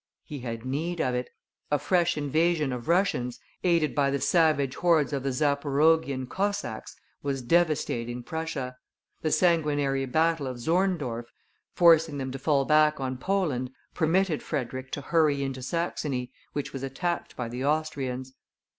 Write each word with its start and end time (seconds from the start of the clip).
He 0.23 0.39
had 0.39 0.65
need 0.65 0.99
of 0.99 1.13
it. 1.13 1.29
A 1.69 1.77
fresh 1.77 2.17
invasion 2.17 2.73
of 2.73 2.87
Russians, 2.87 3.39
aided 3.63 3.93
by 3.93 4.09
the 4.09 4.19
savage 4.19 4.73
hordes 4.77 5.13
of 5.13 5.21
the 5.21 5.29
Zaporoguian 5.31 6.25
Cossacks, 6.27 6.95
was 7.21 7.43
devastating 7.43 8.23
Prussia; 8.23 8.77
the 9.21 9.29
sanguinary 9.31 10.07
battle 10.07 10.47
of 10.47 10.57
Zorndorf, 10.57 11.27
forcing 11.75 12.17
them 12.17 12.31
to 12.31 12.39
fall 12.39 12.65
back 12.65 12.99
on 12.99 13.15
Poland, 13.19 13.69
permitted 13.93 14.41
Frederick 14.41 14.89
to 14.93 15.01
hurry 15.01 15.43
into 15.43 15.61
Saxony, 15.61 16.31
which 16.53 16.73
was 16.73 16.81
attacked 16.81 17.35
by 17.35 17.47
the 17.47 17.63
Austrians. 17.63 18.33